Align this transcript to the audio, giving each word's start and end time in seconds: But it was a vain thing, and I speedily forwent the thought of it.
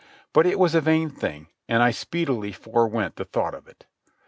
But 0.33 0.47
it 0.47 0.57
was 0.57 0.73
a 0.73 0.81
vain 0.81 1.11
thing, 1.11 1.45
and 1.67 1.83
I 1.83 1.91
speedily 1.91 2.51
forwent 2.51 3.17
the 3.17 3.25
thought 3.25 3.53
of 3.53 3.67
it. 3.67 3.85